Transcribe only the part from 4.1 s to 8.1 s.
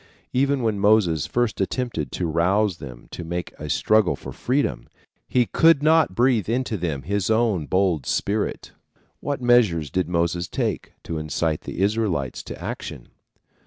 for freedom, he could not breathe into them his own bold